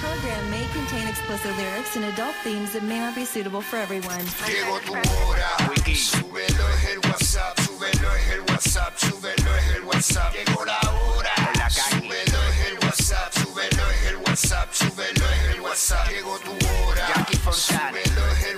[0.00, 4.24] program may contain explicit lyrics and adult themes that may not be suitable for everyone.
[4.48, 5.50] Llegó tu hora.
[5.94, 10.32] Súbelo es el WhatsApp, súbelo es el WhatsApp, súbelo es el WhatsApp.
[10.34, 11.34] Llegó la hora.
[11.68, 16.08] Súbelo es el WhatsApp, súbelo es el WhatsApp, súbelo es el WhatsApp.
[16.08, 17.26] Llegó tu hora.
[17.52, 18.49] Súbelo es el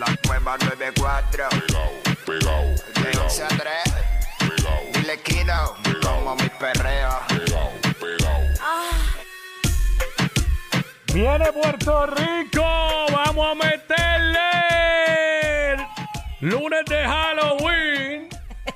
[0.00, 1.48] La, nueva 94.
[2.24, 2.64] Pegao,
[2.94, 3.58] De pegao, 11 a 3.
[4.38, 5.76] pegao, Dile Kino.
[6.02, 7.10] Como mi perreo.
[7.28, 8.40] pegao, pegao.
[11.12, 12.64] Viene Puerto Rico,
[13.12, 14.48] vamos a meterle
[16.40, 18.28] lunes de Halloween.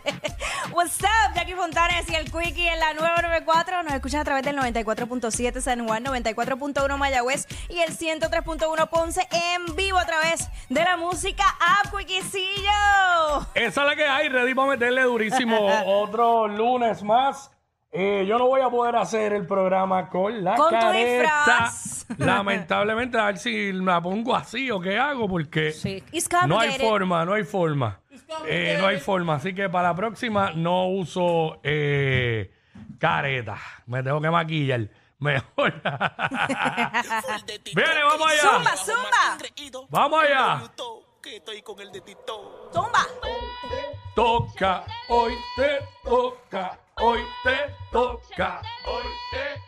[0.73, 3.63] What's up, Jackie Fontanes y el Quickie en la 994.
[3.84, 9.77] Nos escuchas a través del 94.7 San Juan, 94.1 Mayagüez y el 103.1 Ponce en
[9.77, 13.47] vivo a través de la música App Quickiecillo.
[13.55, 17.51] Esa es la que hay, ready para meterle durísimo otro lunes más.
[17.93, 21.21] Eh, yo no voy a poder hacer el programa con la Con careta.
[21.29, 22.07] disfraz.
[22.19, 26.02] Lamentablemente, a ver si la pongo así o qué hago, porque Sí.
[26.48, 28.01] No hay forma, no hay forma.
[28.46, 29.35] Eh, no hay forma.
[29.35, 32.51] Así que para la próxima no uso eh,
[32.98, 33.59] careta.
[33.87, 34.88] Me tengo que maquillar.
[35.18, 35.73] Mejor.
[37.74, 38.42] Viene, vamos allá.
[38.42, 39.38] Zumba, zumba.
[39.88, 40.62] Vamos allá.
[42.73, 43.06] Zumba.
[44.14, 49.63] Toca, hoy te toca, hoy te toca, hoy te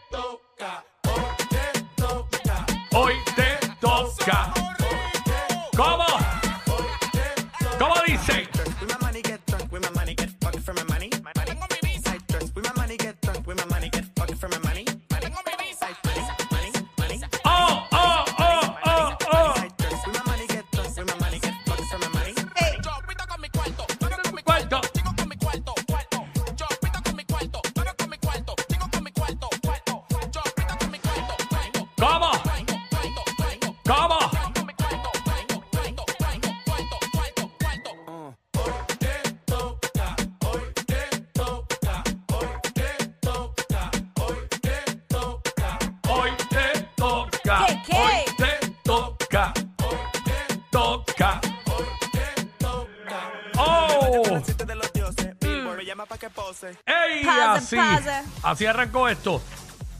[56.87, 57.25] ¡Ey!
[57.25, 57.77] Pasa, así.
[57.77, 58.25] pasa.
[58.43, 59.43] Así arrancó esto.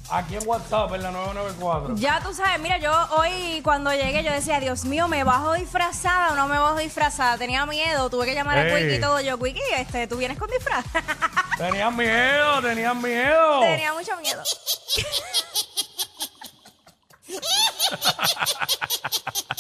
[0.09, 1.97] Aquí en WhatsApp, en la 994.
[1.97, 6.33] Ya tú sabes, mira, yo hoy cuando llegué yo decía, Dios mío, ¿me bajo disfrazada
[6.33, 7.37] o no me bajo disfrazada?
[7.39, 8.83] Tenía miedo, tuve que llamar a Ey.
[8.83, 9.21] Quickie y todo.
[9.21, 10.85] Yo, Quickie, este, ¿tú vienes con disfraz?
[11.59, 13.61] Tenían miedo, tenían miedo.
[13.61, 14.43] Tenía mucho miedo.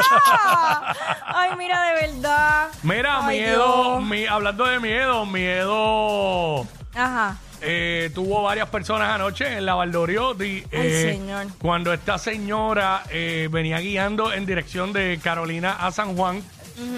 [1.26, 2.68] ¡Ay, mira, de verdad.
[2.82, 4.02] Mira, Ay, miedo, Dios.
[4.04, 6.66] mi- hablando de miedo, miedo.
[6.94, 7.36] Ajá.
[7.62, 10.64] eh, tuvo varias personas anoche en la Valdoriotti.
[10.70, 11.46] eh, señor.
[11.60, 16.42] Cuando esta señora eh, venía guiando en dirección de Carolina a San Juan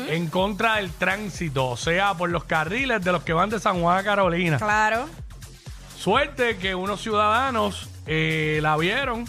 [0.09, 3.81] en contra del tránsito, o sea, por los carriles de los que van de San
[3.83, 4.59] Juan a Carolina.
[4.59, 5.09] Claro.
[5.99, 9.25] Suerte que unos ciudadanos eh, la vieron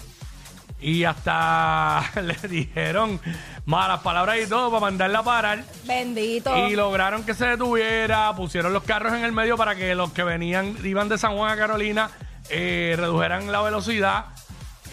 [0.80, 3.20] y hasta le dijeron
[3.66, 5.64] malas palabras y todo para mandarla a parar.
[5.86, 6.56] Bendito.
[6.68, 10.24] Y lograron que se detuviera, pusieron los carros en el medio para que los que
[10.24, 12.10] venían, iban de San Juan a Carolina,
[12.50, 14.26] eh, redujeran la velocidad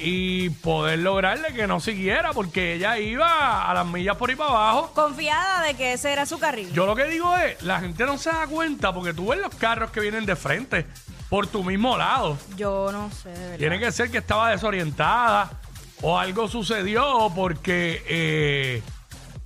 [0.03, 4.50] y poder lograrle que no siguiera, porque ella iba a las millas por ahí para
[4.50, 4.92] abajo.
[4.94, 6.72] Confiada de que ese era su carril.
[6.72, 9.54] Yo lo que digo es, la gente no se da cuenta porque tú ves los
[9.54, 10.87] carros que vienen de frente
[11.28, 12.38] por tu mismo lado.
[12.56, 13.58] Yo no sé, de verdad.
[13.58, 15.50] Tiene que ser que estaba desorientada
[16.03, 18.83] o algo sucedió porque eh,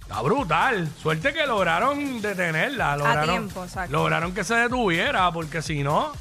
[0.00, 0.88] está brutal.
[1.02, 2.96] Suerte que lograron detenerla.
[2.96, 3.92] Lograron, tiempo, exacto.
[3.92, 6.12] lograron que se detuviera porque si no,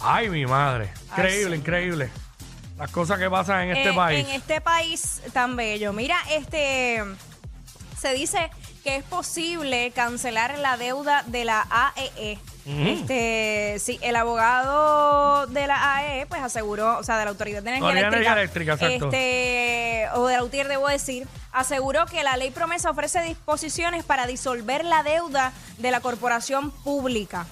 [0.00, 0.90] ay mi madre.
[1.10, 2.10] Increíble, increíble.
[2.78, 4.26] Las cosas que pasan en este Eh, país.
[4.28, 5.92] En este país tan bello.
[5.92, 7.02] Mira, este
[8.00, 8.50] se dice
[8.84, 12.38] que es posible cancelar la deuda de la AEE.
[12.68, 17.70] Este, sí, el abogado de la AEE pues aseguró, o sea, de la Autoridad de
[17.70, 22.50] Energía Eléctrica, Energía Eléctrica, este, o de la UTIER debo decir, aseguró que la ley
[22.50, 27.46] promesa ofrece disposiciones para disolver la deuda de la corporación pública.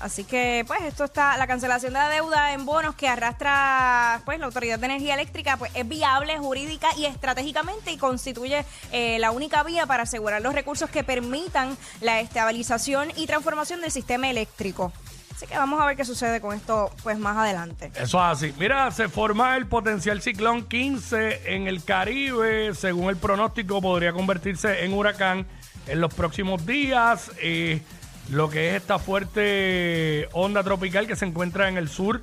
[0.00, 4.38] Así que, pues, esto está, la cancelación de la deuda en bonos que arrastra, pues,
[4.38, 9.30] la Autoridad de Energía Eléctrica, pues, es viable jurídica y estratégicamente y constituye eh, la
[9.30, 14.92] única vía para asegurar los recursos que permitan la estabilización y transformación del sistema eléctrico.
[15.36, 17.92] Así que vamos a ver qué sucede con esto pues más adelante.
[17.94, 18.54] Eso es así.
[18.58, 22.74] Mira, se forma el potencial ciclón 15 en el Caribe.
[22.74, 25.46] Según el pronóstico, podría convertirse en huracán
[25.88, 27.30] en los próximos días.
[27.38, 27.82] Eh,
[28.30, 32.20] lo que es esta fuerte onda tropical que se encuentra en el sur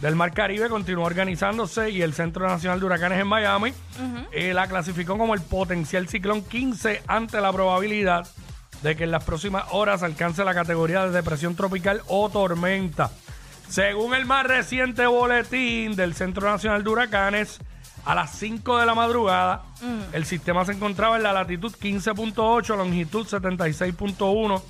[0.00, 3.72] del Mar Caribe continúa organizándose y el Centro Nacional de Huracanes en Miami
[4.32, 8.26] eh, la clasificó como el potencial ciclón 15 ante la probabilidad
[8.82, 13.10] de que en las próximas horas alcance la categoría de depresión tropical o tormenta.
[13.68, 17.60] Según el más reciente boletín del Centro Nacional de Huracanes,
[18.04, 19.62] a las 5 de la madrugada,
[20.12, 24.62] el sistema se encontraba en la latitud 15.8, longitud 76.1,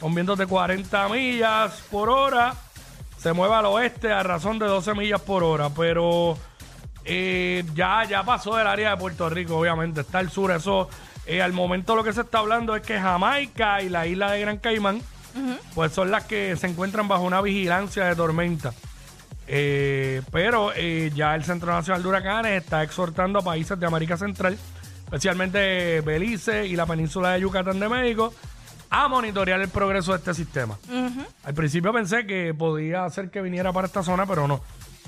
[0.00, 2.54] con vientos de 40 millas por hora.
[3.18, 6.36] Se mueve al oeste a razón de 12 millas por hora, pero
[7.04, 10.02] eh, ya, ya pasó del área de Puerto Rico, obviamente.
[10.02, 10.88] Está al sur, eso.
[11.26, 14.40] eh, al momento lo que se está hablando es que Jamaica y la isla de
[14.40, 15.00] Gran Caimán,
[15.74, 18.72] pues son las que se encuentran bajo una vigilancia de tormenta.
[19.48, 20.72] Eh, pero
[21.14, 24.58] ya el Centro Nacional de Huracanes está exhortando a países de América Central,
[25.04, 28.32] especialmente Belice y la península de Yucatán de México,
[28.90, 30.78] a monitorear el progreso de este sistema.
[31.44, 34.60] Al principio pensé que podía hacer que viniera para esta zona, pero no.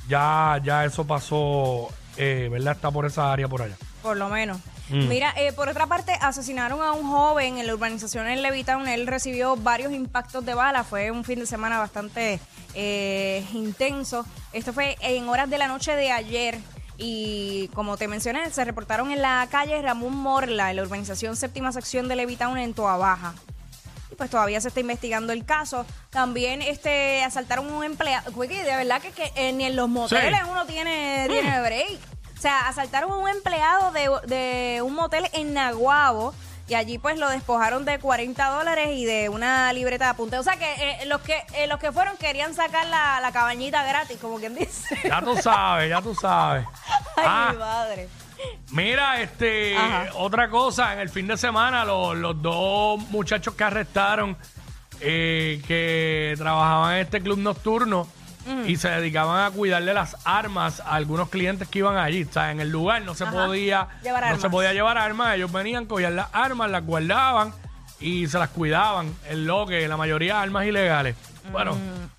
[0.08, 2.75] Ya, ya eso pasó, eh, ¿verdad?
[2.75, 3.76] Está por esa área por allá.
[4.02, 4.58] Por lo menos.
[4.90, 8.88] Mira, eh, por otra parte, asesinaron a un joven en la urbanización en Levitown.
[8.88, 10.82] Él recibió varios impactos de bala.
[10.82, 12.40] Fue un fin de semana bastante
[12.75, 14.25] eh, intenso.
[14.54, 16.58] Esto fue en horas de la noche de ayer.
[16.96, 21.70] Y como te mencioné, se reportaron en la calle Ramón Morla, en la urbanización séptima
[21.70, 23.34] sección de Levitown en Toa Baja.
[24.18, 25.86] Pues todavía se está investigando el caso.
[26.10, 28.30] También este asaltaron un empleado.
[28.36, 31.98] Oye, de verdad que, que, eh, ni en los moteles uno tiene, tiene break.
[32.36, 36.34] O sea, asaltaron a un empleado de, de un motel en Naguabo
[36.68, 40.36] y allí pues lo despojaron de 40 dólares y de una libreta de apunte.
[40.38, 40.72] O sea que
[41.02, 44.54] eh, los que eh, los que fueron querían sacar la, la cabañita gratis, como quien
[44.54, 44.98] dice.
[45.04, 46.66] Ya tú sabes, ya tú sabes.
[47.16, 47.48] Ay, Ah.
[47.52, 48.08] mi madre.
[48.70, 50.06] Mira, este, Ajá.
[50.14, 54.36] otra cosa, en el fin de semana los, los dos muchachos que arrestaron
[55.00, 58.06] eh, que trabajaban en este club nocturno
[58.66, 62.24] y se dedicaban a cuidarle las armas a algunos clientes que iban allí.
[62.24, 63.32] O sea, en el lugar no se Ajá.
[63.46, 64.50] podía Llevar no se armas.
[64.52, 67.52] podía llevar armas, ellos venían, cogían las armas, las guardaban
[68.00, 69.14] y se las cuidaban.
[69.28, 71.14] En lo que la mayoría armas ilegales.
[71.52, 71.76] Bueno,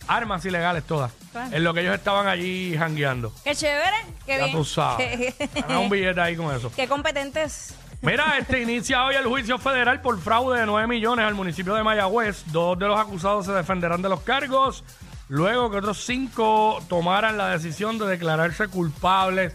[0.08, 1.12] armas ilegales todas.
[1.12, 1.32] Mm.
[1.32, 1.56] Claro.
[1.56, 3.32] En lo que ellos estaban allí jangueando.
[3.44, 4.56] Qué chévere, qué Ya bien.
[4.58, 5.36] tú sabes.
[5.70, 6.72] Un billete ahí con eso.
[6.76, 7.76] Qué competentes.
[8.02, 11.84] Mira, este inicia hoy el juicio federal por fraude de 9 millones al municipio de
[11.84, 12.44] Mayagüez.
[12.48, 14.84] Dos de los acusados se defenderán de los cargos,
[15.28, 19.54] luego que otros cinco tomaran la decisión de declararse culpables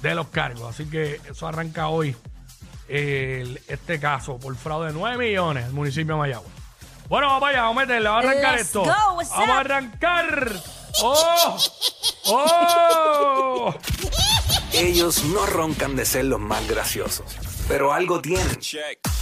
[0.00, 0.68] de los cargos.
[0.74, 2.16] Así que eso arranca hoy
[2.88, 6.52] el- este caso por fraude de 9 millones al municipio de Mayagüez.
[7.12, 8.84] Bueno, vamos allá, vamos a meterle, vamos a arrancar Let's esto.
[8.84, 9.58] go, what's vamos a up?
[9.58, 10.62] arrancar.
[11.02, 11.58] ¡Oh!
[12.24, 13.74] ¡Oh!
[14.72, 17.26] Ellos no roncan de ser los más graciosos,
[17.68, 18.58] pero algo tienen.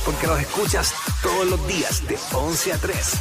[0.05, 3.13] Porque los escuchas todos los días de 11 a 3.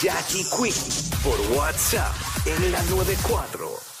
[0.00, 2.14] Jackie Quinn por WhatsApp
[2.46, 3.93] en la 94.